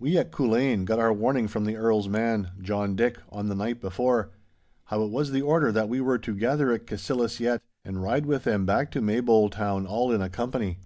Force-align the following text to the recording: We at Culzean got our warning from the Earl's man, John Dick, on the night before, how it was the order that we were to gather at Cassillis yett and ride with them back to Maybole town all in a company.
We 0.00 0.18
at 0.18 0.32
Culzean 0.32 0.84
got 0.84 0.98
our 0.98 1.12
warning 1.12 1.46
from 1.46 1.64
the 1.64 1.76
Earl's 1.76 2.08
man, 2.08 2.50
John 2.60 2.96
Dick, 2.96 3.18
on 3.28 3.46
the 3.46 3.54
night 3.54 3.80
before, 3.80 4.30
how 4.86 5.04
it 5.04 5.12
was 5.12 5.30
the 5.30 5.42
order 5.42 5.70
that 5.70 5.88
we 5.88 6.00
were 6.00 6.18
to 6.18 6.34
gather 6.34 6.72
at 6.72 6.88
Cassillis 6.88 7.38
yett 7.38 7.60
and 7.84 8.02
ride 8.02 8.26
with 8.26 8.42
them 8.42 8.66
back 8.66 8.90
to 8.90 9.00
Maybole 9.00 9.48
town 9.48 9.86
all 9.86 10.10
in 10.10 10.22
a 10.22 10.28
company. 10.28 10.78